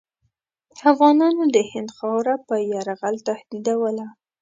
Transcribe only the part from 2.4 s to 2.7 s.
په